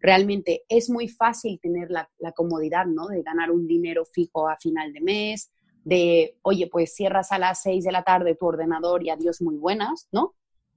[0.00, 3.08] realmente es muy fácil tener la, comodidad, ¿no?
[3.08, 5.52] De ganar un dinero fijo a final de mes,
[5.84, 9.56] de, oye, pues cierras a las seis de la tarde tu ordenador y adiós muy
[9.56, 10.34] buenas, ¿no?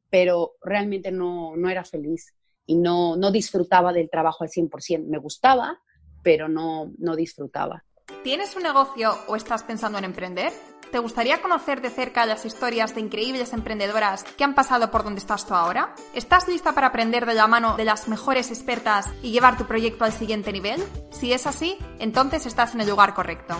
[0.09, 2.33] Pero realmente no, no era feliz
[2.65, 5.05] y no, no disfrutaba del trabajo al 100%.
[5.07, 5.81] Me gustaba,
[6.21, 7.83] pero no, no disfrutaba.
[8.23, 10.53] ¿Tienes un negocio o estás pensando en emprender?
[10.93, 15.19] ¿Te gustaría conocer de cerca las historias de increíbles emprendedoras que han pasado por donde
[15.19, 15.93] estás tú ahora?
[16.13, 20.05] ¿Estás lista para aprender de la mano de las mejores expertas y llevar tu proyecto
[20.05, 20.81] al siguiente nivel?
[21.11, 23.57] Si es así, entonces estás en el lugar correcto.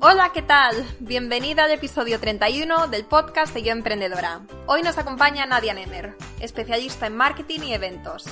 [0.00, 0.76] Hola, ¿qué tal?
[1.00, 4.42] Bienvenida al episodio 31 del podcast de Yo Emprendedora.
[4.66, 8.26] Hoy nos acompaña Nadia Nemer, especialista en marketing y eventos.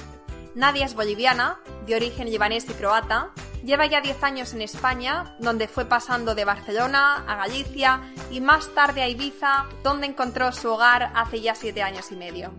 [0.55, 3.31] Nadia es boliviana, de origen libanés y croata,
[3.65, 8.73] lleva ya 10 años en España, donde fue pasando de Barcelona a Galicia y más
[8.75, 12.53] tarde a Ibiza, donde encontró su hogar hace ya 7 años y medio.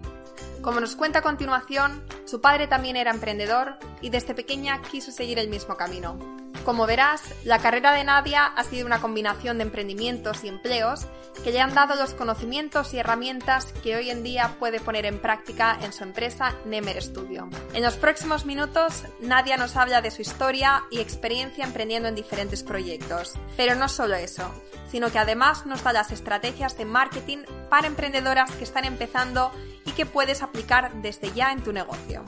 [0.61, 5.39] Como nos cuenta a continuación, su padre también era emprendedor y desde pequeña quiso seguir
[5.39, 6.44] el mismo camino.
[6.65, 11.05] Como verás, la carrera de Nadia ha sido una combinación de emprendimientos y empleos
[11.43, 15.19] que le han dado los conocimientos y herramientas que hoy en día puede poner en
[15.19, 17.49] práctica en su empresa Nemer Studio.
[17.75, 22.63] En los próximos minutos, Nadia nos habla de su historia y experiencia emprendiendo en diferentes
[22.63, 23.35] proyectos.
[23.55, 24.49] Pero no solo eso,
[24.89, 29.51] sino que además nos da las estrategias de marketing para emprendedoras que están empezando
[29.85, 32.25] y que puedes aplicar desde ya en tu negocio.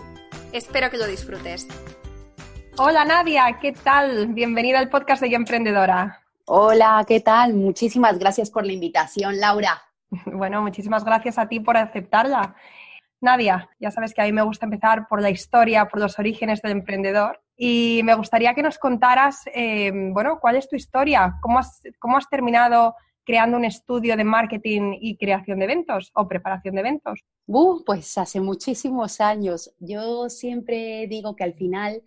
[0.51, 1.65] Espero que lo disfrutes.
[2.79, 4.27] Hola Nadia, ¿qué tal?
[4.27, 6.21] Bienvenida al podcast de Yo Emprendedora.
[6.45, 7.55] Hola, ¿qué tal?
[7.55, 9.81] Muchísimas gracias por la invitación, Laura.
[10.25, 12.55] Bueno, muchísimas gracias a ti por aceptarla.
[13.19, 16.61] Nadia, ya sabes que a mí me gusta empezar por la historia, por los orígenes
[16.61, 21.37] del emprendedor y me gustaría que nos contaras, eh, bueno, ¿cuál es tu historia?
[21.41, 22.93] ¿Cómo has, ¿Cómo has terminado
[23.25, 27.25] creando un estudio de marketing y creación de eventos o preparación de eventos?
[27.47, 29.73] Uh, pues hace muchísimos años.
[29.79, 32.03] Yo siempre digo que al final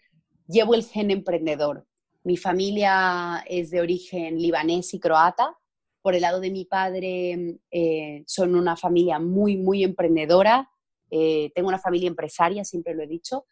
[0.50, 1.86] llevo el gen emprendedor.
[2.24, 5.56] Mi familia es de origen libanés y croata.
[6.02, 10.70] Por el lado de mi padre eh, son una familia muy, muy emprendedora.
[11.10, 13.46] Eh, tengo una familia empresaria, siempre lo he dicho.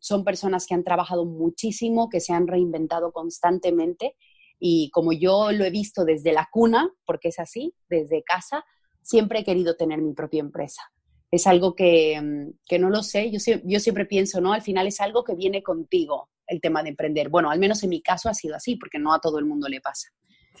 [0.00, 4.16] son personas que han trabajado muchísimo, que se han reinventado constantemente
[4.58, 8.64] y como yo lo he visto desde la cuna, porque es así, desde casa,
[9.02, 10.93] siempre he querido tener mi propia empresa
[11.34, 14.52] es algo que, mm, que no lo sé, yo, yo, siempre pienso, ¿no?
[14.52, 17.28] Al final es algo que viene contigo, el tema de emprender.
[17.28, 19.68] Bueno, al menos en mi caso ha sido así, porque no a todo el mundo
[19.68, 20.08] le pasa.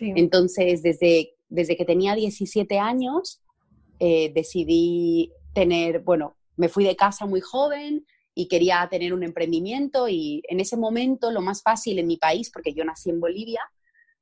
[0.00, 3.40] Entonces, desde, desde que tenía 17 años,
[4.00, 10.08] eh, decidí tener, bueno, me fui de casa muy joven y quería tener un emprendimiento
[10.08, 13.60] y en ese momento lo más fácil en mi país, porque yo nací en Bolivia,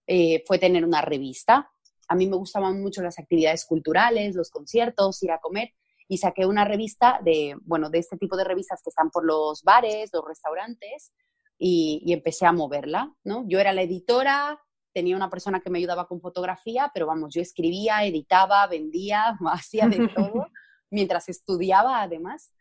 [0.06, 1.70] eh, fue tener una revista.
[2.08, 5.72] A mí me gustaban mucho las actividades culturales, los conciertos, ir a comer
[6.12, 9.62] y saqué una revista de, bueno, de este tipo de revistas que están por los
[9.62, 11.10] bares, los restaurantes,
[11.56, 13.46] y, empecé a moverla, ¿no?
[13.48, 14.60] Yo era la editora,
[14.92, 19.88] tenía una persona que me ayudaba con fotografía, pero vamos, yo escribía, editaba, vendía, hacía
[19.88, 20.48] de todo,
[20.90, 22.52] mientras estudiaba además.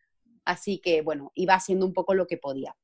[0.45, 2.77] Así que, bueno, iba haciendo un poco lo que podía.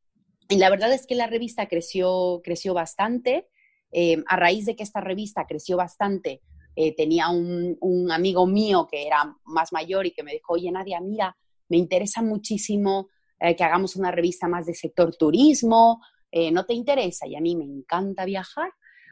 [0.49, 3.47] Y la verdad es que la revista creció, creció bastante.
[3.93, 6.41] Eh, a raíz de que esta revista creció bastante,
[6.79, 11.01] eh, tenía un, amigo mío que era más mayor y que me dijo, oye Nadia,
[11.01, 11.35] mira,
[11.69, 15.99] me interesa muchísimo eh, que hagamos una revista más de sector turismo,
[16.31, 17.25] eh, ¿no te interesa?
[17.25, 18.69] Y a mí me encanta viajar.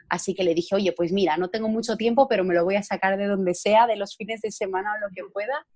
[0.08, 2.76] Así que le dije, oye, pues mira, no tengo mucho tiempo, pero me lo voy
[2.76, 5.66] a sacar de donde sea, de los fines de semana o lo que pueda.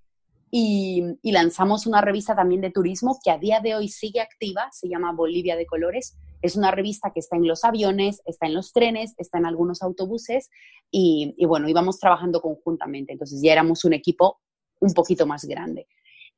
[0.50, 4.88] Y, lanzamos una revista también de turismo que a día de hoy sigue activa, se
[4.88, 8.72] llama Bolivia de Colores, es una revista que está en los aviones, está en los
[8.72, 10.50] trenes, está en algunos autobuses
[10.90, 13.12] y, bueno, íbamos trabajando conjuntamente.
[13.12, 14.40] Entonces ya éramos un equipo
[14.80, 15.86] un poquito más grande.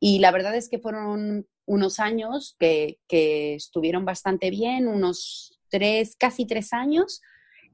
[0.00, 6.44] Y la verdad es que fueron unos años que, estuvieron bastante bien, unos tres, casi
[6.46, 7.22] tres años.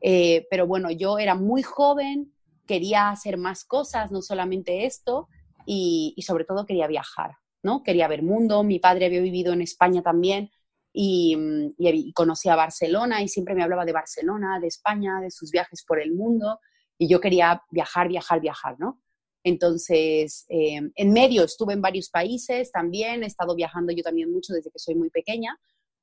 [0.00, 2.32] Eh, pero bueno, yo era muy joven,
[2.66, 5.28] quería hacer más cosas, no solamente esto,
[5.70, 7.82] y, sobre todo quería viajar, ¿no?
[7.82, 8.62] Quería ver mundo.
[8.62, 10.50] Mi padre había vivido en España también,
[10.90, 15.84] y, conocí a Barcelona y siempre me hablaba de Barcelona, de España, de sus viajes
[15.86, 16.58] por el mundo
[16.96, 19.00] y yo quería viajar, viajar, viajar, ¿no?
[19.44, 24.52] Entonces, em, en medio estuve en varios países también, he estado viajando yo también mucho
[24.54, 25.56] desde que soy muy pequeña,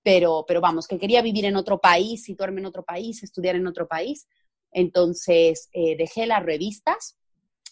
[0.03, 3.67] pero, pero vamos, que quería vivir en otro país, situarme en otro país, estudiar en
[3.67, 4.27] otro país.
[4.71, 7.17] Entonces, eh, dejé las revistas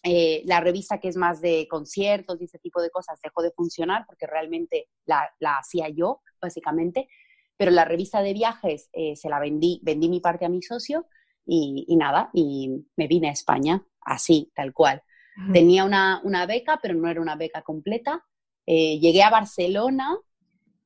[0.05, 3.51] eh, la revista que es más de conciertos y ese tipo de cosas dejó de
[3.51, 7.07] funcionar porque realmente la, hacía yo, básicamente,
[7.55, 11.07] pero la revista de viajes eh, se la vendí, vendí mi parte a mi socio
[11.45, 15.01] y, nada, y me vine a España, así, tal cual.
[15.51, 18.23] Tenía una, beca, pero no era una beca completa.
[18.65, 20.17] Eh, llegué a Barcelona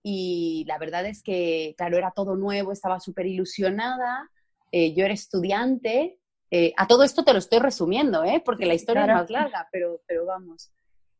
[0.01, 4.29] y la verdad es que, claro, era todo nuevo, estaba súper ilusionada,
[4.71, 6.19] yo era estudiante.
[6.49, 8.41] Eh, a todo esto te lo estoy resumiendo, ¿eh?
[8.43, 10.71] porque la historia es más larga, pero, pero vamos.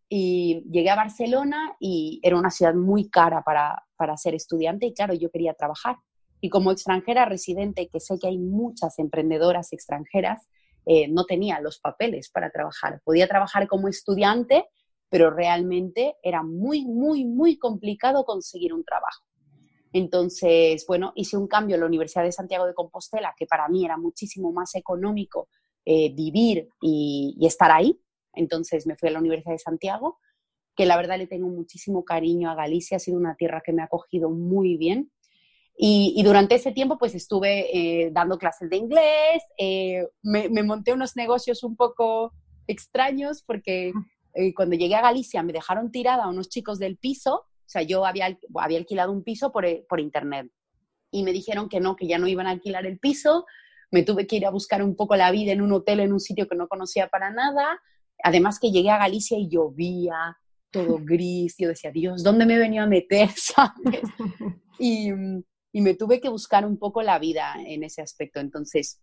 [0.10, 4.94] Y llegué a Barcelona y era una ciudad muy cara para, para ser estudiante y
[4.94, 5.98] claro, yo quería trabajar.
[6.40, 10.48] Y como extranjera residente, que sé que hay muchas emprendedoras extranjeras,
[10.86, 13.02] eh, no tenía los papeles para trabajar.
[13.04, 14.70] Podía trabajar como estudiante,
[15.10, 19.27] pero realmente era muy, muy, muy complicado conseguir un trabajo.
[19.98, 23.84] Entonces, bueno, hice un cambio en la Universidad de Santiago de Compostela, que para mí
[23.84, 25.50] era muchísimo más económico
[25.86, 28.00] eh, vivir y, estar ahí.
[28.34, 30.20] Entonces me fui a la Universidad de Santiago,
[30.76, 33.82] que la verdad le tengo muchísimo cariño a Galicia, ha sido una tierra que me
[33.82, 35.12] ha acogido muy bien.
[35.76, 40.94] Y, durante ese tiempo pues estuve eh, dando clases de inglés, eh, me, me, monté
[40.94, 42.34] unos negocios un poco
[42.68, 43.94] extraños porque
[44.56, 48.38] cuando llegué a Galicia me dejaron tirada a unos chicos del piso sea, yo había,
[48.56, 50.52] había alquilado un piso por, eh, por internet
[51.12, 53.46] y me dijeron que no, que ya no iban a alquilar el piso.
[53.92, 56.20] Me tuve que ir a buscar un poco la vida en un hotel, en un
[56.20, 57.80] sitio que no conocía para nada.
[58.24, 60.38] Además que llegué a Galicia y llovía,
[60.72, 61.56] todo gris.
[61.58, 63.30] Yo decía, Dios, ¿dónde me he venido a meter?
[63.36, 64.02] ¿sabes?
[64.80, 65.10] Y,
[65.72, 68.40] y me tuve que buscar un poco la vida en ese aspecto.
[68.40, 69.02] Entonces,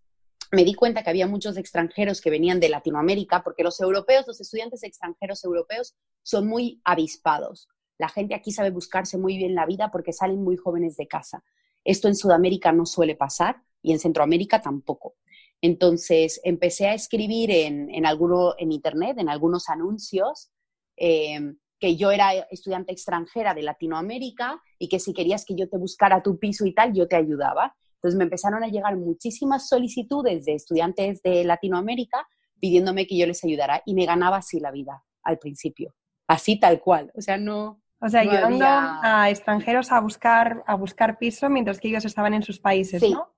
[0.52, 4.40] me di cuenta que había muchos extranjeros que venían de Latinoamérica, porque los europeos, los
[4.40, 7.68] estudiantes extranjeros europeos, son muy avispados.
[7.98, 11.44] La gente aquí sabe buscarse muy bien la vida porque salen muy jóvenes de casa.
[11.84, 15.14] Esto en Sudamérica no suele pasar y en Centroamérica tampoco.
[15.60, 20.50] Entonces empecé a escribir en, alguno, en Internet, en algunos anuncios,
[20.96, 21.40] eh,
[21.78, 26.22] que yo era estudiante extranjera de Latinoamérica y que si querías que yo te buscara
[26.22, 27.76] tu piso y tal, yo te ayudaba.
[27.96, 32.26] Entonces me empezaron a llegar muchísimas solicitudes de estudiantes de Latinoamérica
[32.60, 35.94] pidiéndome que yo les ayudara y me ganaba así la vida al principio,
[36.26, 37.10] así tal cual.
[37.14, 41.88] O sea, no, o sea, ayudando a extranjeros a buscar, a buscar piso mientras que
[41.88, 43.10] ellos estaban en sus países, sí.
[43.10, 43.32] ¿no?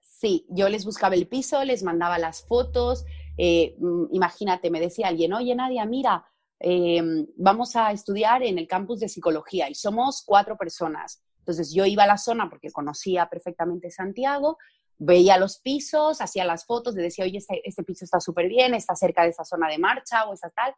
[0.00, 3.04] Sí, yo les buscaba el piso, les mandaba las fotos.
[3.36, 6.24] Eh, mm, imagínate, me decía alguien, oye Nadia, mira,
[6.60, 11.20] em, vamos a estudiar en el campus de psicología y somos cuatro personas.
[11.40, 14.56] Entonces yo iba a la zona porque conocía perfectamente Santiago,
[14.98, 18.72] veía los pisos, hacía las fotos, le decía, oye, este, este piso está súper bien,
[18.72, 20.76] está cerca de esa zona de marcha o esa tal.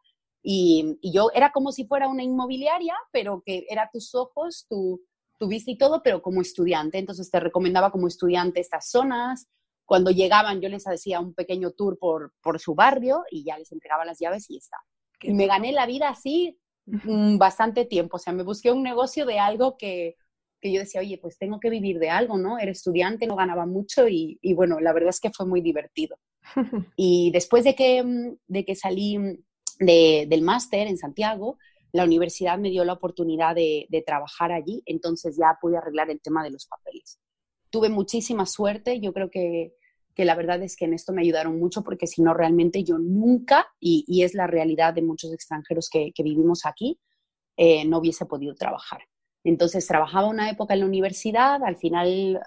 [0.48, 5.02] Y, yo era como si fuera una inmobiliaria, pero que era tus ojos, tu,
[5.40, 6.98] tu vista y todo, pero como estudiante.
[6.98, 9.48] Entonces te recomendaba como estudiante estas zonas.
[9.84, 13.72] Cuando llegaban yo les hacía un pequeño tour por, por su barrio y ya les
[13.72, 14.76] entregaba las llaves y está.
[15.20, 16.56] Y me gané la vida así
[16.86, 18.14] mm, bastante tiempo.
[18.16, 20.14] O sea, me busqué un negocio de algo que,
[20.60, 22.60] que yo decía, oye, pues tengo que vivir de algo, ¿no?
[22.60, 26.18] Era estudiante, no ganaba mucho y, y bueno, la verdad es que fue muy divertido.
[26.96, 29.44] y después de que, mm, de que salí
[29.78, 31.58] del máster en Santiago,
[31.92, 36.44] la universidad me dio la oportunidad de, trabajar allí, entonces ya pude arreglar el tema
[36.44, 37.18] de los papeles.
[37.70, 39.72] Tuve muchísima suerte, yo creo que,
[40.16, 43.66] la verdad es que en esto me ayudaron mucho porque si no realmente yo nunca,
[43.80, 47.00] y, es la realidad de muchos extranjeros que, vivimos aquí,
[47.56, 49.00] eh, no hubiese podido trabajar.
[49.44, 52.40] Entonces trabajaba una época en la universidad, al final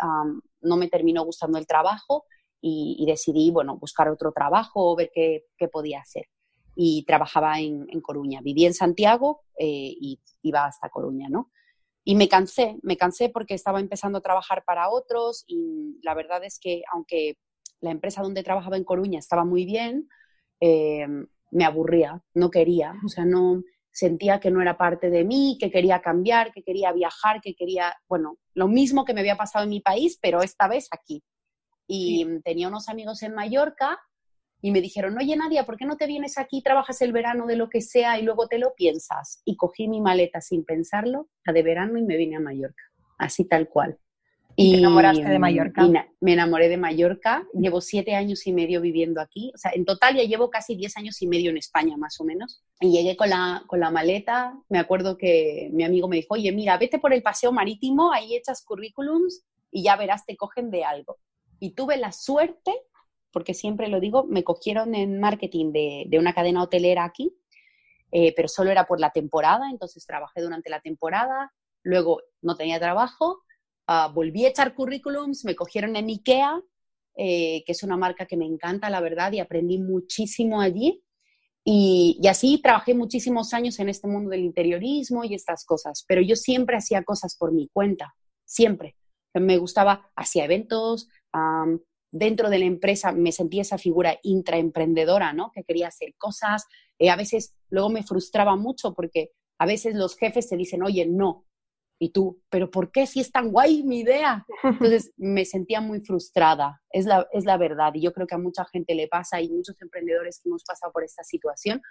[0.62, 2.26] no me terminó gustando el trabajo
[2.62, 6.26] y, decidí, bueno, buscar otro trabajo o ver qué, qué podía hacer
[6.82, 8.40] y trabajaba en, Coruña.
[8.42, 11.52] Vivía en Santiago eh, y iba hasta Coruña, ¿no?
[12.06, 16.42] Y me cansé, me cansé porque estaba empezando a trabajar para otros y la verdad
[16.46, 17.36] es que aunque
[17.82, 20.08] la empresa donde trabajaba en Coruña estaba muy bien,
[20.62, 21.06] eh,
[21.52, 23.62] me aburría, no quería, o sea, no
[23.92, 27.94] sentía que no era parte de mí, que quería cambiar, que quería viajar, que quería,
[28.08, 31.26] bueno, lo mismo que me había pasado en mi país, pero esta vez aquí.
[31.88, 34.00] Y tenía unos amigos en Mallorca
[34.62, 37.56] y me dijeron, oye Nadia, ¿por qué no te vienes aquí, trabajas el verano de
[37.56, 39.42] lo que sea y luego te lo piensas?
[39.46, 42.84] Y cogí mi maleta sin pensarlo, la de verano, y me vine a Mallorca,
[43.18, 43.98] así tal cual.
[44.56, 45.88] ¿Y, te enamoraste de Mallorca?
[46.20, 50.18] me enamoré de Mallorca, llevo siete años y medio viviendo aquí, o sea, en total
[50.18, 52.62] ya llevo casi diez años y medio en España, más o menos.
[52.82, 56.52] Y llegué con la, con la maleta, me acuerdo que mi amigo me dijo, oye,
[56.52, 60.84] mira, vete por el paseo marítimo, ahí echas currículums y ya verás, te cogen de
[60.84, 61.18] algo.
[61.62, 62.74] Y tuve la suerte
[63.32, 67.36] porque siempre lo digo, me cogieron en marketing de, una cadena hotelera aquí,
[68.12, 72.80] eh, pero solo era por la temporada, entonces trabajé durante la temporada, luego no tenía
[72.80, 73.44] trabajo,
[73.88, 76.62] ah, volví a echar currículums, me cogieron en IKEA,
[77.16, 81.04] eh, que es una marca que me encanta, la verdad, y aprendí muchísimo allí.
[81.64, 86.22] Y, y, así trabajé muchísimos años en este mundo del interiorismo y estas cosas, pero
[86.22, 88.96] yo siempre hacía cosas por mi cuenta, siempre.
[89.34, 91.10] Me gustaba, hacía eventos,
[92.12, 95.52] dentro de la empresa me sentía esa figura intraemprendedora, ¿no?
[95.52, 96.66] Que quería hacer cosas.
[96.98, 101.06] Eh, a veces luego me frustraba mucho porque a veces los jefes te dicen, oye,
[101.06, 101.46] no.
[102.02, 104.46] Y tú, pero ¿por qué si es tan guay mi idea?
[104.64, 107.94] Entonces me sentía muy frustrada, es la, es la verdad.
[107.94, 110.94] Y yo creo que a mucha gente le pasa y muchos emprendedores que hemos pasado
[110.94, 111.82] por esta situación,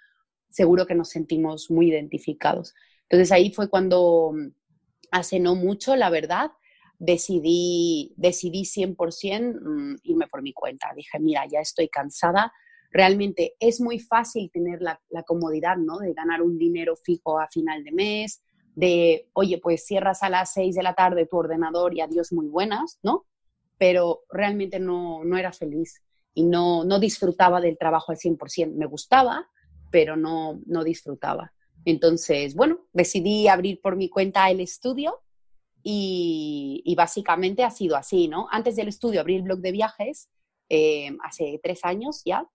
[0.48, 2.74] seguro que nos sentimos muy identificados.
[3.02, 4.48] Entonces ahí fue cuando, mm,
[5.10, 6.50] hace no mucho, la verdad,
[6.98, 10.92] decidí, decidí 100% mm, irme por mi cuenta.
[10.94, 12.52] Dije, mira, ya estoy cansada.
[12.90, 15.98] Realmente es muy fácil tener la, la comodidad, ¿no?
[15.98, 18.42] De ganar un dinero fijo a final de mes,
[18.74, 22.48] de, oye, pues cierras a las 6 de la tarde tu ordenador y adiós muy
[22.48, 23.26] buenas, ¿no?
[23.76, 26.02] Pero realmente no, no era feliz
[26.34, 28.74] y no, no disfrutaba del trabajo al 100%.
[28.74, 29.48] Me gustaba,
[29.90, 31.52] pero no, no disfrutaba.
[31.84, 35.20] Entonces, bueno, decidí abrir por mi cuenta el estudio
[35.90, 38.46] y, básicamente ha sido así, ¿no?
[38.50, 40.28] Antes del estudio abrí el blog de viajes,
[40.68, 42.46] eh, hace tres años ya,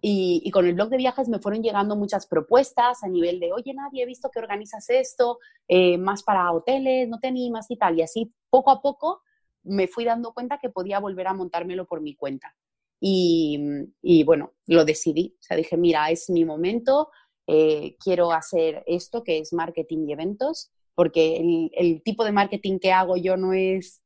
[0.00, 3.74] y, con el blog de viajes me fueron llegando muchas propuestas a nivel de, oye,
[3.74, 7.98] nadie he visto que organizas esto, eh, más para hoteles, no te animas y tal.
[7.98, 9.20] Y así, poco a poco,
[9.62, 12.56] me fui dando cuenta que podía volver a montármelo por mi cuenta.
[12.98, 15.36] Y, bueno, lo decidí.
[15.38, 17.10] O sea, dije, mira, es mi momento,
[17.46, 22.92] eh, quiero hacer esto que es marketing y eventos, porque el, tipo de marketing que
[22.92, 24.02] hago yo no es,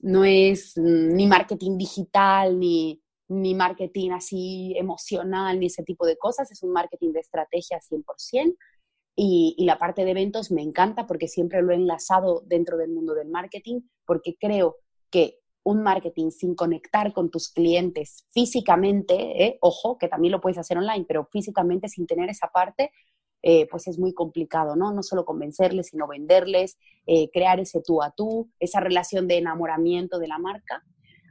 [0.00, 6.50] no es ni marketing digital, ni, ni marketing así emocional, ni ese tipo de cosas,
[6.50, 8.56] es un marketing de estrategia 100%.
[9.14, 12.92] Y, y, la parte de eventos me encanta porque siempre lo he enlazado dentro del
[12.92, 14.76] mundo del marketing, porque creo
[15.10, 19.58] que un marketing sin conectar con tus clientes físicamente, ¿eh?
[19.60, 22.90] ojo, que también lo puedes hacer online, pero físicamente sin tener esa parte,
[23.42, 24.92] eh, pues es muy complicado, ¿no?
[24.92, 30.18] No solo convencerles, sino venderles, eh, crear ese tú a tú, esa relación de enamoramiento
[30.18, 30.84] de la marca.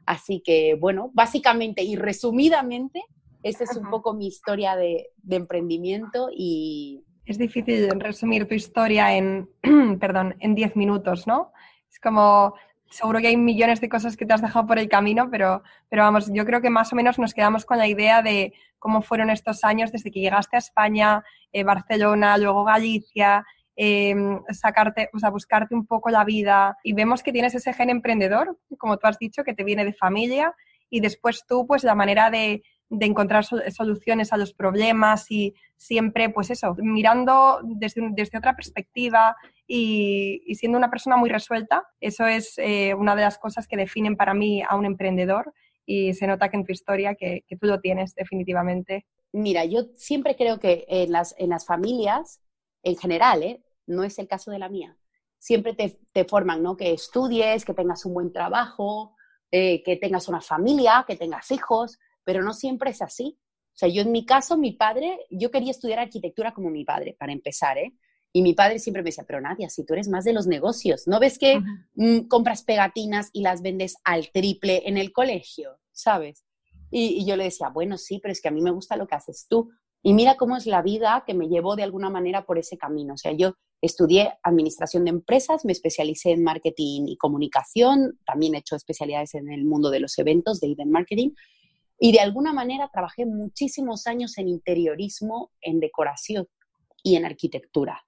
[0.06, 3.02] Así que, bueno, básicamente y resumidamente,
[3.44, 7.04] esta es un poco mi historia de, de emprendimiento y...
[7.26, 9.50] Es difícil resumir tu historia en,
[10.00, 11.54] perdón, en 10 minutos, ¿no?
[11.90, 12.56] Es como
[12.92, 16.04] seguro que hay millones de cosas que te has dejado por el camino, pero, pero
[16.04, 19.30] vamos, yo creo que más o menos nos quedamos con la idea de cómo fueron
[19.30, 23.46] estos años desde que llegaste a España, eh, Barcelona, luego Galicia,
[23.76, 26.78] em, sacarte, o sea, buscarte un poco la vida.
[26.84, 29.94] Y vemos que tienes ese gen emprendedor, como tú has dicho, que te viene de
[29.94, 30.54] familia
[30.90, 36.30] y después tú, pues la manera de, de encontrar soluciones a los problemas y siempre,
[36.30, 39.38] pues eso, mirando desde, desde otra perspectiva
[39.74, 41.88] y, siendo una persona muy resuelta.
[42.02, 45.54] Eso es eh, una de las cosas que definen para mí a un emprendedor
[45.86, 49.06] y se nota que en tu historia que, tú lo tienes definitivamente.
[49.32, 52.42] Mira, yo siempre creo que en las, en las familias,
[52.84, 53.64] en general, ¿eh?
[53.88, 54.98] no es el caso de la mía,
[55.40, 56.76] siempre te, te forman, ¿no?
[56.76, 59.16] Que estudies, que tengas un buen trabajo,
[59.52, 63.40] eh, que tengas una familia, que tengas hijos, pero no siempre es así.
[63.74, 67.16] O sea, yo en mi caso, mi padre, yo quería estudiar arquitectura como mi padre,
[67.18, 67.94] para empezar, ¿eh?
[68.34, 71.08] Y mi padre siempre me decía, pero Nadia, si tú eres más de los negocios,
[71.08, 71.62] ¿no ves que
[71.96, 76.46] mm, compras pegatinas y las vendes al triple en el colegio, ¿sabes?
[76.90, 79.16] Y, yo le decía, bueno, sí, pero es que a mí me gusta lo que
[79.16, 79.70] haces tú.
[80.02, 83.14] Y mira cómo es la vida que me llevó de alguna manera por ese camino.
[83.14, 88.60] O sea, yo estudié administración de empresas, me especialicé en marketing y comunicación, también he
[88.60, 91.32] hecho especialidades en el mundo de los eventos, de event marketing,
[92.00, 96.48] y de alguna manera trabajé muchísimos años en interiorismo, en decoración
[97.04, 98.04] y en arquitectura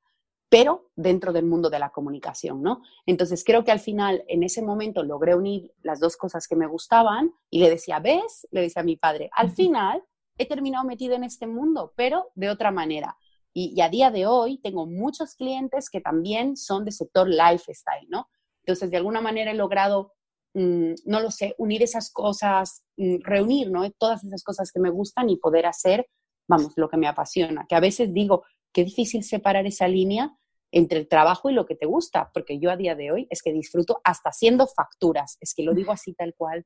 [0.54, 2.84] pero dentro del mundo de la comunicación, ¿no?
[3.08, 6.68] Entonces creo que al final, en ese momento, logré unir las dos cosas que me
[6.68, 8.48] gustaban y le decía, ¿ves?
[8.52, 10.04] Le decía a mi padre, al final
[10.38, 13.18] he terminado metido en este mundo, pero de otra manera.
[13.52, 18.28] Y, a día de hoy tengo muchos clientes que también son de sector lifestyle, ¿no?
[18.64, 20.14] Entonces, de alguna manera he logrado,
[20.54, 23.90] mm, no lo sé, unir esas cosas, mm, reunir, ¿no?
[23.94, 26.06] Todas esas cosas que me gustan y poder hacer,
[26.48, 27.66] vamos, lo que me apasiona.
[27.68, 30.38] Que a veces digo, qué difícil separar esa línea,
[30.74, 33.44] entre el trabajo y lo que te gusta, porque yo a día de hoy es
[33.44, 36.66] que disfruto hasta haciendo facturas, es que lo digo así tal cual,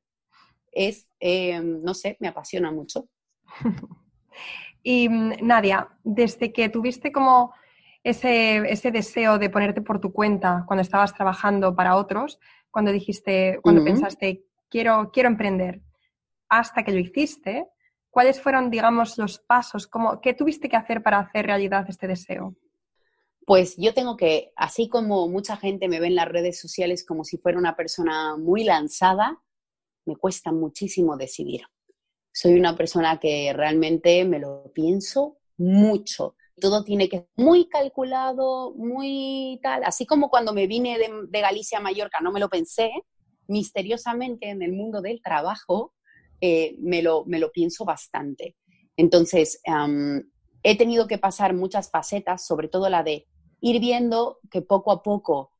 [0.72, 3.08] es, em, no sé, me apasiona mucho.
[4.82, 7.52] y mm, Nadia, desde que tuviste como
[8.02, 13.58] ese, ese, deseo de ponerte por tu cuenta cuando estabas trabajando para otros, cuando dijiste,
[13.62, 15.82] cuando pensaste, quiero, quiero emprender,
[16.48, 17.66] hasta que lo hiciste,
[18.08, 19.86] ¿cuáles fueron, digamos, los pasos?
[19.86, 22.56] Como, ¿Qué tuviste que hacer para hacer realidad este deseo?
[23.48, 27.24] Pues yo tengo que, así como mucha gente me ve en las redes sociales como
[27.24, 29.42] si fuera una persona muy lanzada,
[30.04, 31.62] me cuesta muchísimo decidir.
[32.30, 36.36] Soy una persona que realmente me lo pienso mucho.
[36.60, 39.82] Todo tiene que ser muy calculado, muy tal.
[39.84, 42.90] Así como cuando me vine de, Galicia a Mallorca, no me lo pensé,
[43.46, 45.94] misteriosamente en el mundo del trabajo
[46.42, 48.56] eh, me, lo, me lo pienso bastante.
[48.94, 49.62] Entonces,
[50.62, 53.26] he tenido que pasar muchas facetas, sobre todo la de
[53.60, 55.52] ir viendo que poco a poco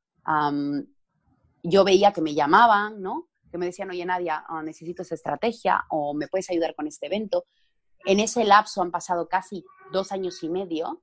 [1.63, 3.29] yo veía que me llamaban, ¿no?
[3.51, 7.07] Que me decían, oye Nadia, ah, necesito esa estrategia o me puedes ayudar con este
[7.07, 7.47] evento.
[8.05, 11.03] En ese lapso han pasado casi dos años y medio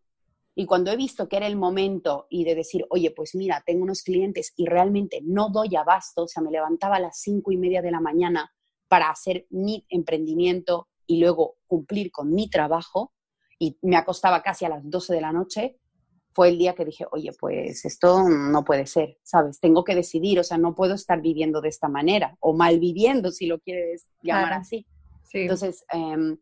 [0.56, 3.84] y cuando he visto que era el momento y de decir, oye, pues mira, tengo
[3.84, 7.58] unos clientes y realmente no doy abasto, o sea, me levantaba a las cinco y
[7.58, 8.54] media de la mañana
[8.88, 13.12] para hacer mi emprendimiento y luego cumplir con mi trabajo
[13.60, 15.78] y me acostaba casi a las 12 de la noche,
[16.36, 19.60] fue el día que dije, oye, pues esto no puede ser, ¿sabes?
[19.60, 23.32] Tengo que decidir, o sea, no puedo estar viviendo de esta manera o mal viviendo,
[23.32, 24.86] si lo quieres llamar así.
[25.34, 26.38] Entonces, eh,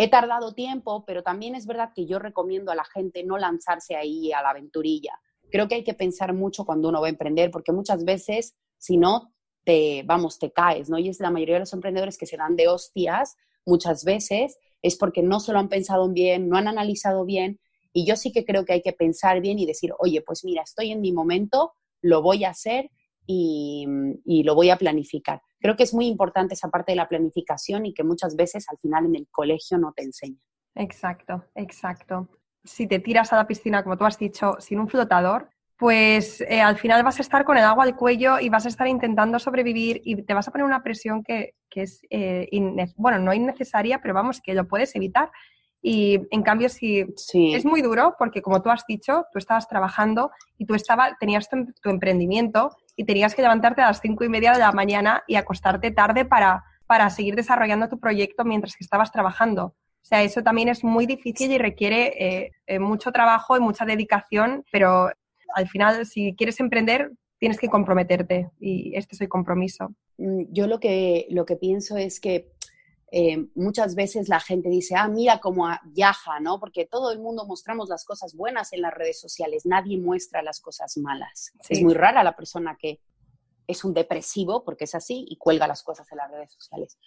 [0.00, 3.96] He tardado tiempo, pero también es verdad que yo recomiendo a la gente no lanzarse
[3.96, 5.18] ahí a la aventurilla.
[5.50, 8.96] Creo que hay que pensar mucho cuando uno va a emprender, porque muchas veces, si
[8.96, 10.98] no, te, vamos, te caes, ¿no?
[10.98, 14.94] Y es la mayoría de los emprendedores que se dan de hostias muchas veces, es
[14.94, 17.58] porque no se lo han pensado bien, no han analizado bien,
[17.92, 20.62] y yo sí que creo que hay que pensar bien y decir, oye, pues mira,
[20.62, 22.90] estoy en mi momento, lo voy a hacer
[23.26, 23.86] y,
[24.24, 27.86] y lo voy a planificar creo que es muy importante esa parte de la planificación
[27.86, 30.40] y que muchas veces al final en el colegio no te enseñan.
[30.74, 32.28] Exacto, exacto.
[32.64, 36.60] Si te tiras a la piscina, como tú has dicho, sin un flotador, pues eh,
[36.60, 39.38] al final vas a estar con el agua al cuello y vas a estar intentando
[39.38, 42.48] sobrevivir y te vas a poner una presión que, es, eh,
[42.96, 45.30] bueno, no innecesaria, pero vamos, que lo puedes evitar.
[45.80, 50.30] Y en cambio, si es muy duro, porque como tú has dicho, tú estabas trabajando
[50.56, 54.52] y tú estaba, tenías tu emprendimiento y tenías que levantarte a las cinco y media
[54.52, 59.12] de la mañana y acostarte tarde para, para seguir desarrollando tu proyecto mientras que estabas
[59.12, 59.66] trabajando.
[59.66, 63.84] O sea, eso también es muy difícil y requiere eh, eh, mucho trabajo y mucha
[63.84, 65.10] dedicación, pero
[65.54, 69.94] al final, si quieres emprender, tienes que comprometerte y este es el compromiso.
[70.16, 72.48] Mm, yo lo que, lo que pienso es que
[73.10, 76.60] eh, muchas veces la gente dice, ah, mira cómo viaja, ¿no?
[76.60, 80.60] Porque todo el mundo mostramos las cosas buenas en las redes sociales, nadie muestra las
[80.60, 81.52] cosas malas.
[81.68, 83.00] Es muy rara la persona que
[83.66, 86.98] es un depresivo, porque es así, y cuelga las cosas en las redes sociales.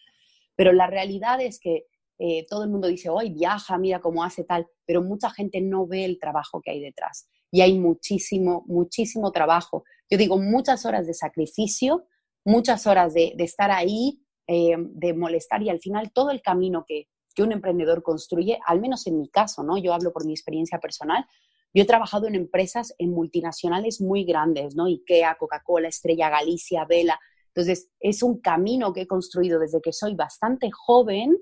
[0.55, 1.87] Pero la realidad es que
[2.17, 5.87] eh, todo el mundo dice, hoy viaja, mira cómo hace tal, pero mucha gente no
[5.87, 7.27] ve el trabajo que hay detrás.
[7.51, 9.83] Y hay muchísimo, muchísimo trabajo.
[10.09, 12.07] Yo digo, muchas horas de sacrificio,
[12.43, 16.85] muchas horas de, de estar ahí eh, de molestar y al final todo el camino
[16.87, 19.77] que, que un emprendedor construye, al menos en mi caso, ¿no?
[19.77, 21.25] Yo hablo por mi experiencia personal,
[21.73, 24.85] yo he trabajado en empresas, en multinacionales muy grandes, ¿no?
[24.85, 27.19] IKEA, Coca-Cola, Estrella Galicia, Vela.
[27.47, 31.37] Entonces, es un camino que he construido desde que soy bastante joven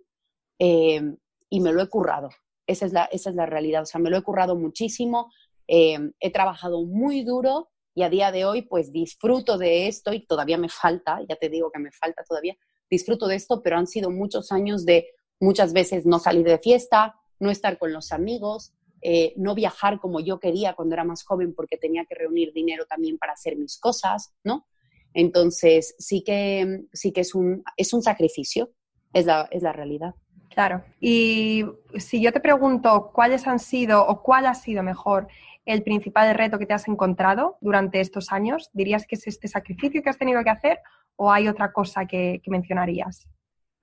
[0.60, 1.02] eh,
[1.50, 2.30] y me lo he currado.
[2.68, 3.84] Esa es, la, esa es la realidad.
[3.84, 5.32] O sea, me lo he currado muchísimo.
[5.68, 10.26] Eh, he trabajado muy duro y a día de hoy, pues disfruto de esto y
[10.26, 12.56] todavía me falta, ya te digo que me falta todavía,
[12.90, 15.08] disfruto de esto, pero han sido muchos años de
[15.40, 20.20] muchas veces no salir de fiesta, no estar con los amigos, eh, no viajar como
[20.20, 23.78] yo quería cuando era más joven porque tenía que reunir dinero también para hacer mis
[23.78, 24.68] cosas, ¿no?
[25.14, 28.72] Entonces, sí que, sí que es, un, es un sacrificio,
[29.14, 30.16] es la, es la realidad.
[30.50, 30.84] Claro.
[31.00, 31.64] Y
[31.98, 35.28] si yo te pregunto cuáles han sido o cuál ha sido mejor
[35.66, 40.02] el principal reto que te has encontrado durante estos años, ¿dirías que es este sacrificio
[40.02, 40.80] que has tenido que hacer
[41.22, 43.28] o hay otra cosa que, mencionarías?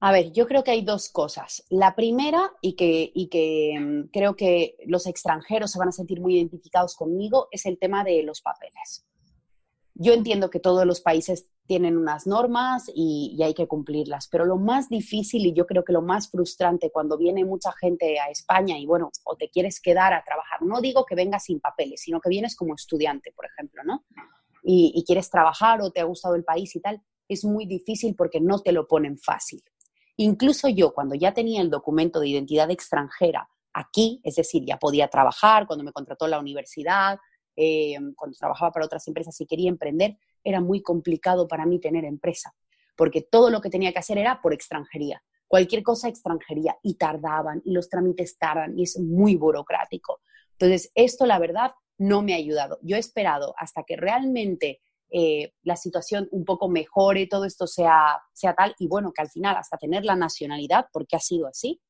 [0.01, 1.65] A ver, yo creo que hay dos cosas.
[1.69, 6.19] La primera, y que, y que mm, creo que los extranjeros se van a sentir
[6.19, 9.07] muy identificados conmigo, es el tema de los papeles.
[9.93, 14.57] Yo entiendo que todos los países tienen unas normas y, hay que cumplirlas, pero lo
[14.57, 18.79] más difícil y yo creo que lo más frustrante cuando viene mucha gente a España
[18.79, 22.21] y bueno, o te quieres quedar a trabajar, no digo que vengas sin papeles, sino
[22.21, 24.05] que vienes como estudiante, por ejemplo, ¿no?
[24.69, 28.41] Y quieres trabajar o te ha gustado el país y tal, es muy difícil porque
[28.41, 29.63] no te lo ponen fácil.
[30.17, 35.09] Incluso yo, cuando ya tenía el documento de identidad extranjera aquí, es decir, ya podía
[35.09, 37.19] trabajar, cuando me contrató la universidad,
[37.55, 42.05] eh, cuando trabajaba para otras empresas y quería emprender, era muy complicado para mí tener
[42.05, 42.55] empresa,
[42.97, 45.23] porque todo lo que tenía que hacer era por extranjería.
[45.49, 50.21] Cualquier cosa extranjería y tardaban y los trámites tardan y es muy burocrático.
[50.53, 52.79] Entonces, esto la verdad no me ha ayudado.
[52.83, 58.21] Yo he esperado hasta que realmente eh, la situación un poco mejore, todo esto sea,
[58.33, 61.81] sea tal, y bueno, que al final hasta tener la nacionalidad, porque ha sido así,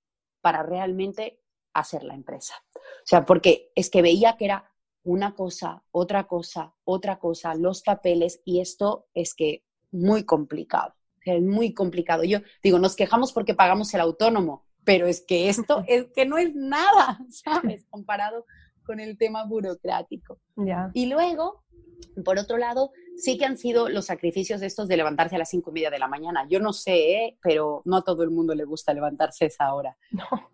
[0.41, 1.41] para realmente
[1.73, 2.55] hacer la empresa.
[2.75, 4.71] O sea, porque es que veía que era
[5.03, 11.43] una cosa, otra cosa, otra cosa, los papeles, y esto es que muy complicado, es
[11.43, 12.25] muy complicado.
[12.25, 16.39] Yo digo, nos quejamos porque pagamos el autónomo, pero es que esto es que no
[16.39, 17.87] es nada, ¿sabes?
[17.91, 18.45] Comparado
[18.85, 20.39] con el tema burocrático.
[20.95, 21.65] Y luego,
[22.25, 25.71] por otro lado, sí que han sido los sacrificios estos de levantarse a las cinco
[25.71, 26.47] y media de la mañana.
[26.49, 27.39] Yo no sé, ¿eh?
[27.43, 29.97] pero no a todo el mundo le gusta levantarse a esa hora.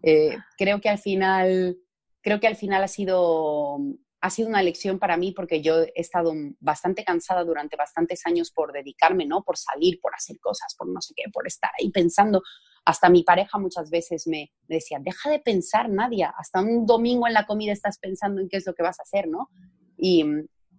[0.02, 1.78] Eh, creo que al final,
[2.20, 3.78] creo que al final ha sido,
[4.20, 8.50] ha sido una lección para mí porque yo he estado bastante cansada durante bastantes años
[8.50, 9.42] por dedicarme, ¿no?
[9.42, 12.42] Por salir, por hacer cosas, por no sé qué, por estar ahí pensando.
[12.84, 17.34] Hasta mi pareja muchas veces me, decía, deja de pensar, Nadia, hasta un domingo en
[17.34, 19.50] la comida estás pensando en qué es lo que vas a hacer, ¿no?
[19.96, 20.24] Y,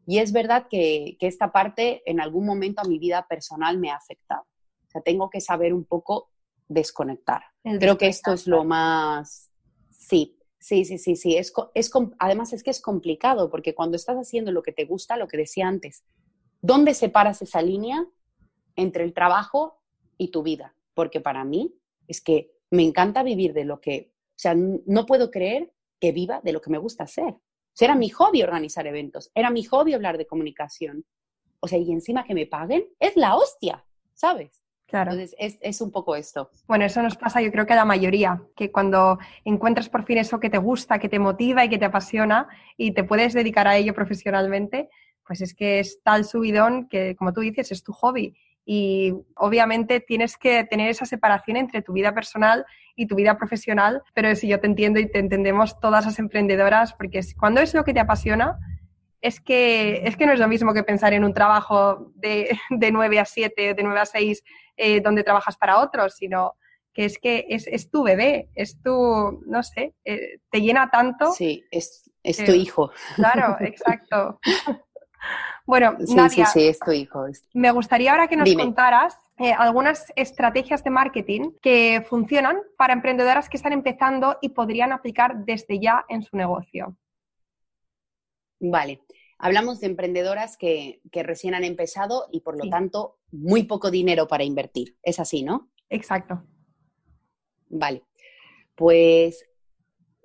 [0.08, 3.96] es verdad que, que esta parte en algún momento a mi vida personal me ha
[3.96, 4.44] afectado.
[4.88, 6.30] O sea, tengo que saber un poco
[6.68, 7.44] desconectar.
[7.64, 9.50] Creo que esto es lo más,
[9.90, 11.36] sí, Sí, sí, sí, sí.
[11.36, 15.18] Es, es, además es que es complicado porque cuando estás haciendo lo que te gusta,
[15.18, 16.06] lo que decía antes,
[16.62, 18.08] ¿dónde separas esa línea
[18.78, 19.82] entre el trabajo
[20.18, 20.74] y tu vida?
[20.94, 21.76] Porque para mí
[22.08, 26.40] es que me encanta vivir de lo que, o sea, no puedo creer que viva
[26.46, 27.36] de lo que me gusta hacer.
[27.74, 31.06] O sea, era mi hobby organizar eventos, era mi hobby hablar de comunicación.
[31.60, 33.84] O sea, y encima que me paguen, es la hostia,
[34.14, 34.62] ¿sabes?
[34.86, 35.12] Claro.
[35.12, 36.52] Entonces, es, es, un poco esto.
[36.68, 40.20] Bueno, eso nos pasa yo creo que a la mayoría, que cuando encuentras por fin
[40.20, 43.68] eso que te gusta, que te motiva y que te apasiona y te puedes dedicar
[43.68, 44.90] a ello profesionalmente,
[45.26, 48.38] pues es que es tal subidón que, como tú dices, es tu hobby.
[48.66, 54.04] Y obviamente tienes que tener esa separación entre tu vida personal y tu vida profesional,
[54.14, 57.84] pero si yo te entiendo y te entendemos todas las emprendedoras, porque cuando es lo
[57.84, 58.60] que te apasiona,
[59.22, 62.92] es que, es que no es lo mismo que pensar en un trabajo de, de
[62.92, 64.44] 9 a 7, de 9 a 6
[64.76, 66.56] eh, donde trabajas para otros, sino
[66.94, 71.32] que es que es, tu bebé, es tu, no sé, eh, te llena tanto.
[71.32, 72.04] Sí, es,
[72.46, 72.92] tu hijo.
[73.16, 74.40] Claro, exacto.
[75.66, 77.26] Bueno, sí, sí, sí, es tu hijo.
[77.54, 83.50] Me gustaría ahora que nos contaras eh, algunas estrategias de marketing que funcionan para emprendedoras
[83.50, 86.98] que están empezando y podrían aplicar desde ya en su negocio.
[88.60, 89.02] Vale.
[89.40, 94.44] Hablamos de emprendedoras que, recién han empezado y por lo tanto muy poco dinero para
[94.44, 94.98] invertir.
[95.04, 95.70] Es así, ¿no?
[95.90, 96.44] Exacto.
[97.68, 98.04] Vale.
[98.76, 99.46] Pues,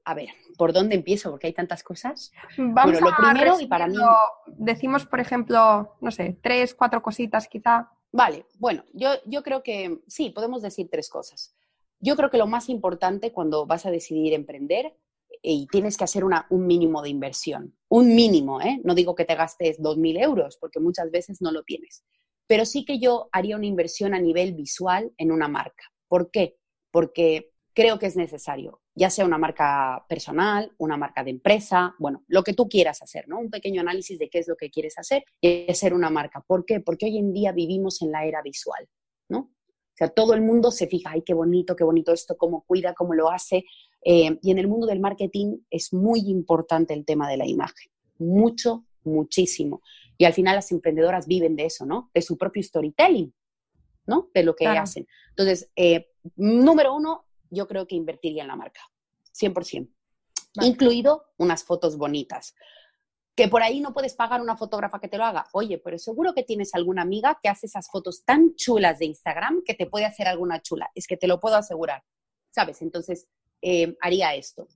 [0.09, 1.31] a ver, ¿por dónde empiezo?
[1.31, 2.33] Porque hay tantas cosas.
[2.57, 3.99] Vamos bueno, lo primero y para mí.
[4.47, 7.91] Decimos, por ejemplo, no sé, tres, cuatro cositas quizá.
[8.11, 11.55] Vale, bueno, yo, yo creo que sí, podemos decir tres cosas.
[12.01, 14.97] Yo creo que lo más importante cuando vas a decidir emprender
[15.43, 17.77] y tienes que hacer una, un mínimo de inversión.
[17.89, 18.81] Un mínimo, ¿eh?
[18.85, 22.03] No digo que te gastes 2.000 euros, porque muchas veces no lo tienes.
[22.47, 25.85] Pero sí que yo haría una inversión a nivel visual en una marca.
[26.09, 26.57] ¿Por qué?
[26.91, 32.25] Porque creo que es necesario, ya sea una marca personal, una marca de empresa, bueno,
[32.27, 33.39] lo que tú quieras hacer, ¿no?
[33.39, 36.41] Un pequeño análisis de qué es lo que quieres hacer y hacer una marca.
[36.45, 36.81] ¿Por qué?
[36.81, 38.89] Porque hoy en día vivimos en la era visual,
[39.29, 39.39] ¿no?
[39.39, 42.95] O sea, todo el mundo se fija, ay, qué bonito, qué bonito esto, cómo cuida,
[42.95, 43.65] cómo lo hace.
[44.05, 47.93] Eh, y en el mundo del marketing es muy importante el tema de la imagen,
[48.19, 49.83] mucho, muchísimo.
[50.17, 52.11] Y al final las emprendedoras viven de eso, ¿no?
[52.13, 53.33] De su propio storytelling,
[54.05, 54.31] ¿no?
[54.35, 55.07] De lo que hacen.
[55.29, 58.81] Entonces, eh, número uno, yo creo que invertiría en la marca,
[59.33, 59.89] 100%.
[60.63, 62.55] Incluido unas fotos bonitas.
[63.37, 65.47] Que por ahí no puedes pagar una fotógrafa que te lo haga.
[65.53, 69.63] Oye, pero seguro que tienes alguna amiga que hace esas fotos tan chulas de Instagram
[69.65, 70.91] que te puede hacer alguna chula.
[70.95, 72.03] Es que te lo puedo asegurar.
[72.51, 72.83] ¿Sabes?
[72.83, 73.29] Entonces,
[73.63, 74.67] eh, haría esto.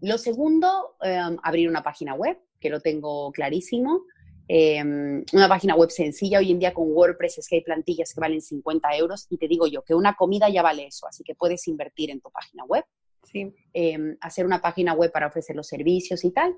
[0.00, 4.04] Lo segundo, em, abrir una página web, que lo tengo clarísimo.
[4.52, 6.40] Em, una página web sencilla.
[6.40, 9.46] Hoy en día con WordPress es que hay plantillas que valen 50 euros y te
[9.46, 12.64] digo yo que una comida ya vale eso, así que puedes invertir en tu página
[12.64, 12.84] web.
[13.22, 13.54] Sí.
[13.72, 16.56] Em, hacer una página web para ofrecer los servicios y tal.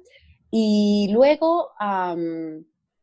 [0.51, 1.73] Y luego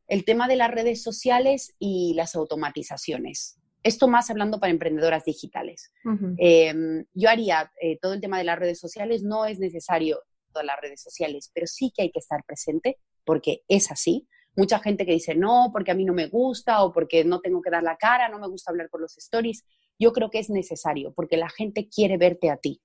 [0.07, 3.59] el tema de las redes sociales y las automatizaciones.
[3.83, 5.91] Esto más hablando para emprendedoras digitales.
[6.39, 10.65] Em, yo haría eh, todo el tema de las redes sociales, no es necesario todas
[10.65, 14.27] las redes sociales, pero sí que hay que estar presente porque es así.
[14.59, 17.61] Mucha gente que dice, no, porque a mí no me gusta o porque no tengo
[17.61, 19.63] que dar la cara, no me gusta hablar por los stories.
[19.97, 22.81] Yo creo que es necesario porque la gente quiere verte a ti.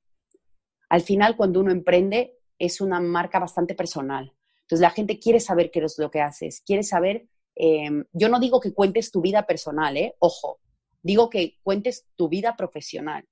[0.88, 4.32] Al final, cuando uno emprende, es una marca bastante personal.
[4.62, 8.38] Entonces, la gente quiere saber qué es lo que haces, quiere saber, em, yo no
[8.38, 10.14] digo que cuentes tu vida personal, ¿eh?
[10.20, 10.60] Ojo,
[11.04, 13.28] Digo que cuentes tu vida profesional,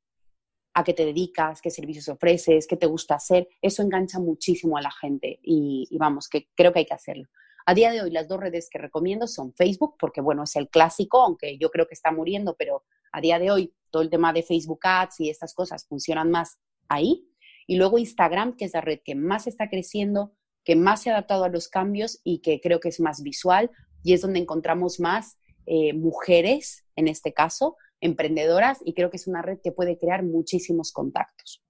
[0.75, 3.49] a qué te dedicas, qué servicios ofreces, qué te gusta hacer.
[3.63, 7.29] Eso engancha muchísimo a la gente y, vamos, que creo que hay que hacerlo.
[7.65, 10.69] A día de hoy las dos redes que recomiendo son Facebook, porque bueno, es el
[10.69, 14.33] clásico, aunque yo creo que está muriendo, pero a día de hoy todo el tema
[14.33, 17.29] de Facebook Ads y estas cosas funcionan más ahí.
[17.67, 21.15] Y luego Instagram, que es la red que más está creciendo, que más se ha
[21.15, 23.71] adaptado a los cambios y que creo que es más visual
[24.03, 29.29] y es donde encontramos más eh, mujeres, en este caso, emprendedoras, y creo que es
[29.29, 31.63] una red que puede crear muchísimos contactos.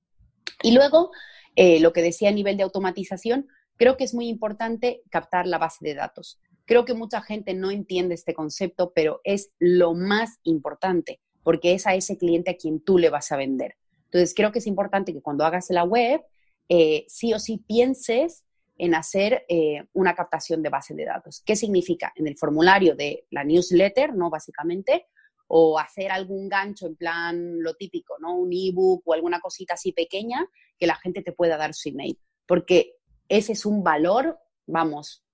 [0.63, 1.11] Y luego,
[1.57, 5.59] eh, lo que decía a nivel de automatización, creo que es muy importante captar la
[5.59, 6.41] base de datos.
[6.65, 11.87] Creo que mucha gente no entiende este concepto, pero es lo más importante, porque es
[11.87, 13.77] a ese cliente a quien tú le vas a vender.
[14.05, 16.23] Entonces, creo que es importante que cuando hagas la web,
[16.69, 18.45] eh, sí o sí pienses
[18.79, 21.43] en hacer eh, una captación de base de datos.
[21.45, 22.13] ¿Qué significa?
[22.17, 24.31] En el formulario de la newsletter, ¿no?
[24.31, 25.07] Básicamente,
[25.47, 28.37] o hacer algún gancho en plan lo típico, ¿no?
[28.37, 30.47] Un ebook o alguna cosita así pequeña
[30.79, 32.19] que la gente te pueda dar su email.
[32.47, 32.97] Porque
[33.33, 35.25] ese es un valor, vamos,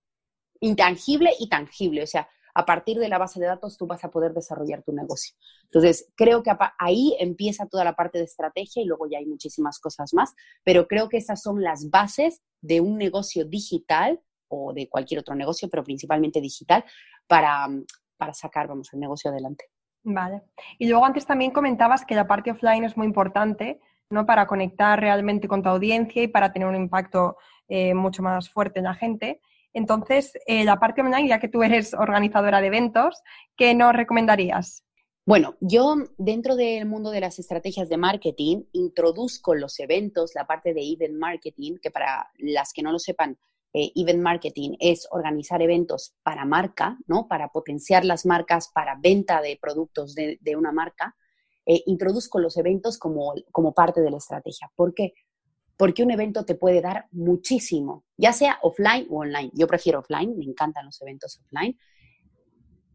[0.60, 2.04] intangible y tangible.
[2.04, 4.92] O sea, a partir de la base de datos tú vas a poder desarrollar tu
[4.92, 5.36] negocio.
[5.64, 9.80] Entonces, creo que ahí empieza toda la parte de estrategia y luego ya hay muchísimas
[9.80, 14.88] cosas más, pero creo que esas son las bases de un negocio digital o de
[14.88, 16.84] cualquier otro negocio, pero principalmente digital,
[17.26, 17.68] para,
[18.16, 19.64] para sacar, vamos, el negocio adelante.
[20.04, 20.42] Vale.
[20.78, 23.80] Y luego antes también comentabas que la parte offline es muy importante,
[24.10, 24.26] ¿no?
[24.26, 27.36] Para conectar realmente con tu audiencia y para tener un impacto
[27.68, 29.40] eh, mucho más fuerte en la gente.
[29.72, 33.22] Entonces, eh, la parte online, ya que tú eres organizadora de eventos,
[33.56, 34.84] ¿qué nos recomendarías?
[35.26, 40.72] Bueno, yo dentro del mundo de las estrategias de marketing introduzco los eventos, la parte
[40.72, 43.38] de event marketing, que para las que no lo sepan,
[43.74, 47.28] eh, event marketing es organizar eventos para marca, ¿no?
[47.28, 51.14] Para potenciar las marcas, para venta de productos de, una marca.
[51.68, 54.72] Eh, introduzco los eventos como, como parte de la estrategia.
[54.74, 55.12] ¿Por qué?
[55.78, 59.50] porque un evento te puede dar muchísimo, ya sea offline o online.
[59.54, 61.78] Yo prefiero offline, me encantan los eventos offline,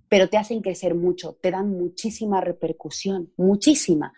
[0.09, 4.13] pero te hacen crecer mucho, te dan muchísima repercusión, muchísima.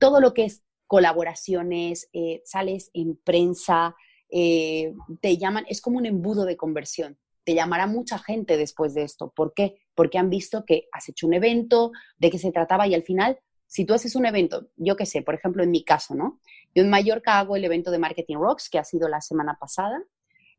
[0.00, 3.94] todo lo que es colaboraciones, eh, sales en prensa,
[4.30, 7.18] eh, te llaman, es como un embudo de conversión.
[7.44, 9.32] Te llamará mucha gente después de esto.
[9.34, 9.78] ¿Por qué?
[9.94, 13.38] Porque han visto que has hecho un evento, de qué se trataba y al final
[13.66, 16.40] si tú haces un evento, yo qué sé, por ejemplo, en mi caso, ¿no?
[16.74, 20.02] Yo en Mallorca hago el evento de Marketing Rocks, que ha sido la semana pasada,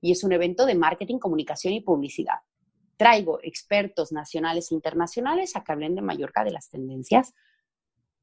[0.01, 2.39] y es un evento de marketing, comunicación y publicidad.
[2.97, 7.33] Traigo expertos nacionales e internacionales a que hablen de Mallorca de las tendencias.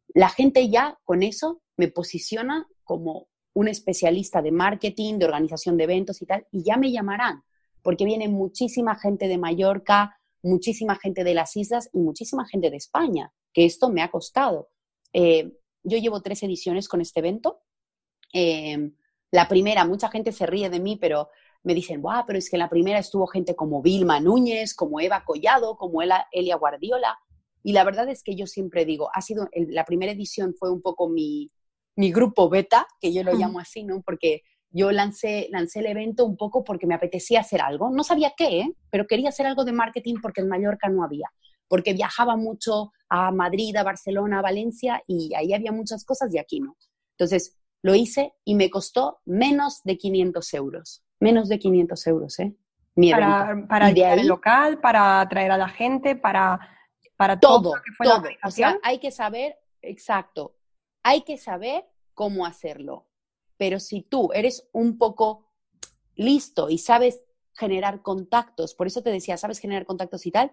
[0.09, 5.85] La gente ya con eso me posiciona como un especialista de marketing, de organización de
[5.85, 7.42] eventos y tal, y ya me llamarán,
[7.83, 12.77] porque viene muchísima gente de Mallorca, muchísima gente de las islas y muchísima gente de
[12.77, 14.68] España, que esto me ha costado.
[15.14, 17.62] Eh, yo llevo tres ediciones con este evento.
[18.33, 18.90] Eh,
[19.31, 21.31] la primera, mucha gente se ríe de mí, pero
[21.62, 25.00] me dicen, Buah, pero es que en la primera estuvo gente como Vilma Núñez, como
[25.00, 27.18] Eva Collado, como Elia Guardiola.
[27.62, 30.83] Y la verdad es que yo siempre digo, ha sido, la primera edición fue un
[30.83, 31.50] poco mi,
[31.96, 34.03] mi grupo beta, que yo lo llamo así, ¿no?
[34.03, 37.90] Porque yo lancé, lancé el evento un poco porque me apetecía hacer algo.
[37.90, 38.77] No sabía qué, ¿eh?
[38.90, 41.31] pero quería hacer algo de marketing porque en Mallorca no había
[41.68, 46.38] porque viajaba mucho a Madrid, a Barcelona, a Valencia y ahí había muchas cosas y
[46.38, 46.77] aquí no.
[47.16, 51.05] Entonces, lo hice y me costó menos de 500 euros.
[51.20, 52.57] Menos de 500 euros, ¿eh?
[53.11, 56.59] para, para el local, para atraer a la gente, para,
[57.16, 57.72] para todo.
[57.98, 58.29] Todo, todo.
[58.44, 60.57] o sea, hay que saber, exacto,
[61.03, 63.07] hay que saber cómo hacerlo.
[63.57, 65.50] Pero si tú eres un poco
[66.14, 67.22] listo y sabes
[67.53, 70.53] generar contactos, por eso te decía, sabes generar contactos y tal,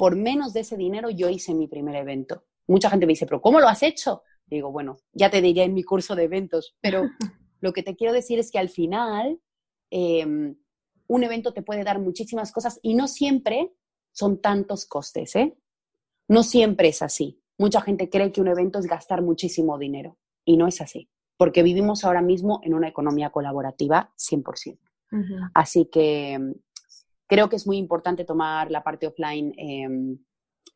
[0.00, 2.46] por menos de ese dinero yo hice mi primer evento.
[2.66, 4.22] Mucha gente me dice, pero ¿cómo lo has hecho?
[4.46, 7.02] digo, bueno, ya te diré en mi curso de eventos, pero
[7.60, 9.38] lo que te quiero decir es que al final
[9.90, 10.56] em,
[11.06, 13.74] un evento te puede dar muchísimas cosas y no siempre
[14.10, 15.54] son tantos costes, ¿eh?
[16.28, 17.42] No siempre es así.
[17.58, 21.62] Mucha gente cree que un evento es gastar muchísimo dinero y no es así, porque
[21.62, 24.78] vivimos ahora mismo en una economía colaborativa 100%.
[25.52, 26.38] Así que
[27.30, 30.18] creo que es muy importante tomar la parte offline em,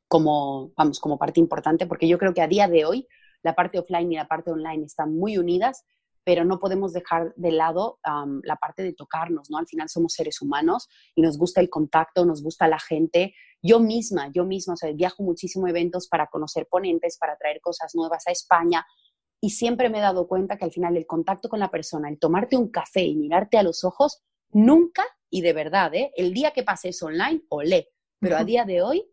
[0.06, 3.08] como, vamos, como parte importante, porque yo creo que a día de hoy
[3.42, 5.84] la parte offline y la parte online están muy unidas,
[6.22, 7.98] pero no podemos dejar de lado
[8.44, 9.58] la parte de tocarnos, ¿no?
[9.58, 13.34] Al final somos seres humanos y nos gusta el contacto, nos gusta la gente.
[13.60, 17.60] Yo misma, yo misma, o sea, viajo muchísimo a eventos para conocer ponentes, para traer
[17.60, 18.86] cosas nuevas a España
[19.44, 22.18] y siempre me he dado cuenta que al final el contacto con la persona, el
[22.18, 24.22] tomarte un café y mirarte a los ojos,
[24.54, 26.12] nunca y de verdad, ¿eh?
[26.16, 27.88] el día que pases online, olé,
[28.20, 29.04] pero a día de hoy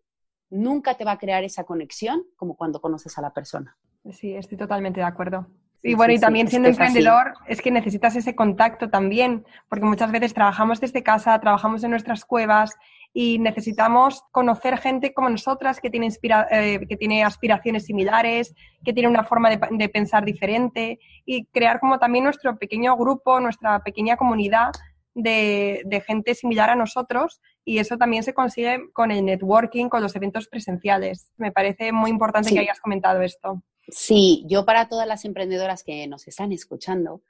[0.52, 3.76] nunca te va a crear esa conexión como cuando conoces a la persona.
[4.12, 5.48] Sí, estoy totalmente de acuerdo.
[5.84, 10.34] Y bueno, y también siendo emprendedor, es, que necesitas ese contacto también, porque muchas veces
[10.34, 12.76] trabajamos desde casa, trabajamos en nuestras cuevas
[13.14, 16.10] y necesitamos conocer gente como nosotras que tiene,
[16.52, 18.54] eh, que tiene aspiraciones similares,
[18.86, 23.40] que tiene una forma de, de, pensar diferente y crear como también nuestro pequeño grupo,
[23.40, 24.72] nuestra pequeña comunidad
[25.14, 30.16] de, gente similar a nosotros y eso también se consigue con el networking, con los
[30.16, 31.32] eventos presenciales.
[31.38, 33.62] Me parece muy importante que hayas comentado esto.
[33.88, 37.22] Sí, yo para todas las emprendedoras que nos están escuchando,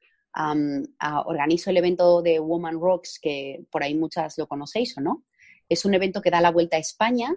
[1.25, 5.23] organizo el evento de Woman Rocks, que por ahí muchas lo conocéis o no.
[5.67, 7.33] Es un evento que da la vuelta a España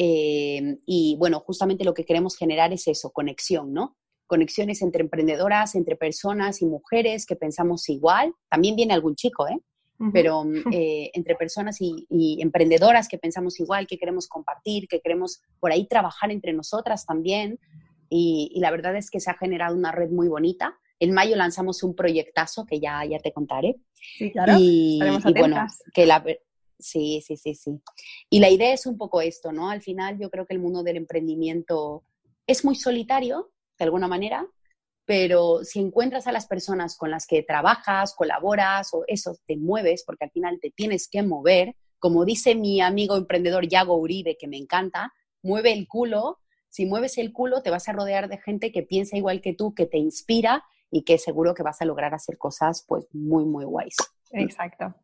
[0.00, 3.96] eh, y bueno, justamente lo que queremos generar es eso, conexión, ¿no?
[4.28, 8.32] Conexiones entre emprendedoras, entre personas y mujeres que pensamos igual.
[8.48, 9.58] También viene algún chico, ¿eh?
[10.12, 12.06] Pero eh, entre personas y,
[12.40, 17.58] emprendedoras que pensamos igual, que queremos compartir, que queremos por ahí trabajar entre nosotras también.
[18.08, 20.78] Y, la verdad es que se ha generado una red muy bonita.
[21.00, 23.76] En mayo lanzamos un proyectazo que ya, ya te contaré.
[23.94, 24.54] Sí, claro.
[24.58, 26.24] Y, y bueno, que la,
[26.78, 27.80] Sí, sí, sí, sí.
[28.30, 29.68] Y la idea es un poco esto, ¿no?
[29.68, 32.04] Al final yo creo que el mundo del emprendimiento
[32.46, 34.46] es muy solitario, de alguna manera,
[35.08, 40.04] pero si encuentras a las personas con las que trabajas, colaboras o eso, te mueves,
[40.04, 44.48] porque al final te tienes que mover, como dice mi amigo emprendedor Yago Uribe, que
[44.48, 46.40] me encanta, mueve el culo.
[46.68, 49.74] Si mueves el culo, te vas a rodear de gente que piensa igual que tú,
[49.74, 53.64] que te inspira y que seguro que vas a lograr hacer cosas pues muy, muy
[53.64, 53.96] guays.
[54.32, 54.94] Exacto.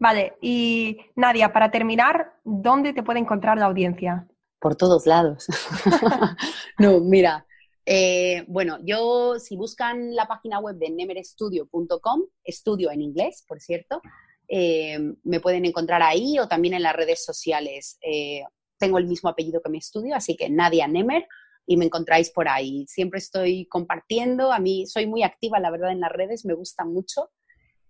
[0.00, 4.26] Vale, y Nadia, para terminar, ¿dónde te puede encontrar la audiencia?
[4.58, 5.46] Por todos lados.
[6.80, 7.46] no, mira,
[7.90, 14.02] eh, bueno, yo si buscan la página web de nemerestudio.com, estudio en inglés, por cierto,
[14.46, 17.96] eh, me pueden encontrar ahí o también en las redes sociales.
[18.02, 18.42] Eh,
[18.78, 21.26] tengo el mismo apellido que mi estudio, así que Nadia Nemer
[21.66, 22.86] y me encontráis por ahí.
[22.88, 26.84] Siempre estoy compartiendo, a mí soy muy activa, la verdad, en las redes, me gusta
[26.84, 27.30] mucho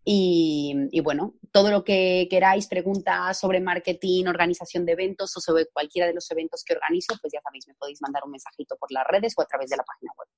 [0.04, 6.06] y, bueno, todo lo que queráis, preguntas sobre marketing, organización de eventos o sobre cualquiera
[6.06, 9.06] de los eventos que organizo, pues ya sabéis, me podéis mandar un mensajito por las
[9.06, 10.28] redes o a través de la página web.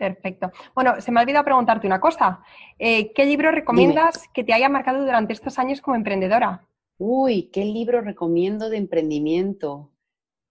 [0.00, 0.50] Perfecto.
[0.74, 2.42] Bueno, se me ha olvidado preguntarte una cosa.
[2.78, 6.66] Eh, ¿Qué libro recomiendas que te haya marcado durante estos años como emprendedora?
[6.96, 9.92] Uy, ¿qué libro recomiendo de emprendimiento?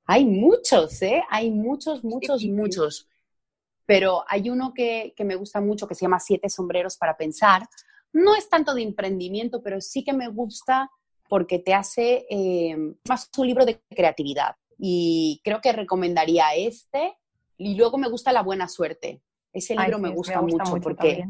[0.05, 1.23] Hay muchos, ¿eh?
[1.29, 3.10] Hay muchos, muchos, muchos.
[3.86, 7.67] Pero hay uno que, que me gusta mucho que se llama Siete sombreros para pensar,
[8.13, 10.89] no es tanto de emprendimiento, pero sí que me gusta
[11.28, 12.76] porque te hace eh,
[13.08, 14.56] más un libro de creatividad.
[14.78, 17.17] Y creo que recomendaría este.
[17.58, 19.22] Y luego me gusta La Buena Suerte.
[19.54, 21.26] Ese libro me, gusta mucho, porque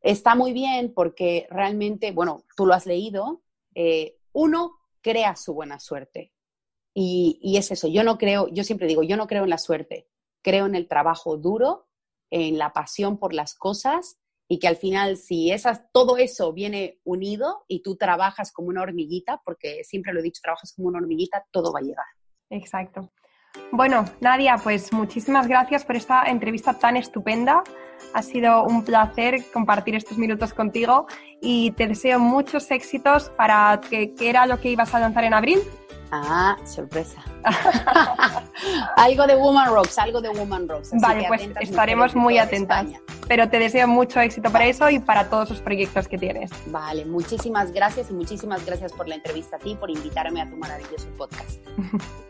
[0.00, 3.42] está muy bien porque realmente, bueno, tú lo has leído,
[3.74, 6.32] eh, uno crea su buena suerte.
[6.92, 9.58] Y, y, es eso, yo no creo, yo siempre digo, yo no creo en la
[9.58, 10.08] suerte,
[10.42, 11.86] creo en el trabajo duro,
[12.30, 14.19] en la pasión por las cosas
[14.52, 18.82] y que al final si esas, todo eso viene unido y tú trabajas como una
[18.82, 22.06] hormiguita, porque siempre lo he dicho, trabajas como una hormiguita, todo va a llegar.
[22.50, 23.12] Exacto.
[23.70, 27.62] Bueno, Nadia, pues muchísimas gracias por esta entrevista tan estupenda.
[28.12, 31.06] Ha sido un placer compartir estos minutos contigo
[31.40, 35.34] y te deseo muchos éxitos para que, ¿qué era lo que ibas a lanzar en
[35.34, 35.60] abril?
[36.12, 37.22] Ah, sorpresa.
[38.96, 40.90] algo de Woman Rocks, algo de Woman Rocks.
[41.00, 42.86] vale, pues estaremos muy atentas.
[43.28, 46.50] Pero te deseo mucho éxito para eso y para todos los proyectos que tienes.
[46.66, 50.56] Vale, muchísimas gracias y muchísimas gracias por la entrevista a ti, por invitarme a tu
[50.56, 51.60] maravilloso podcast.